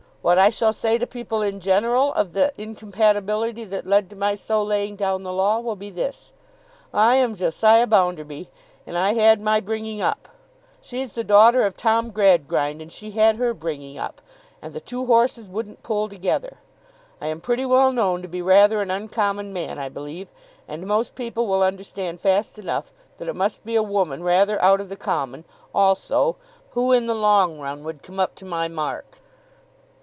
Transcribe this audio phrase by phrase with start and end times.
[0.21, 4.35] What I shall say to people in general, of the incompatibility that led to my
[4.35, 6.31] so laying down the law, will be this.
[6.93, 8.47] I am Josiah Bounderby,
[8.85, 10.27] and I had my bringing up;
[10.79, 14.21] she's the daughter of Tom Gradgrind, and she had her bringing up;
[14.61, 16.57] and the two horses wouldn't pull together.
[17.19, 20.27] I am pretty well known to be rather an uncommon man, I believe;
[20.67, 24.81] and most people will understand fast enough that it must be a woman rather out
[24.81, 26.35] of the common, also,
[26.73, 29.17] who, in the long run, would come up to my mark.